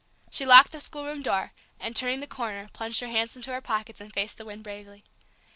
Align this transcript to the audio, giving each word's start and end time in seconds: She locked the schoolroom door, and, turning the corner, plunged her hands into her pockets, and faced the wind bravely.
She 0.31 0.47
locked 0.47 0.71
the 0.71 0.79
schoolroom 0.79 1.21
door, 1.21 1.53
and, 1.79 1.95
turning 1.95 2.21
the 2.21 2.25
corner, 2.25 2.67
plunged 2.73 3.01
her 3.01 3.07
hands 3.07 3.35
into 3.35 3.51
her 3.53 3.61
pockets, 3.61 4.01
and 4.01 4.11
faced 4.11 4.37
the 4.39 4.45
wind 4.45 4.63
bravely. 4.63 5.03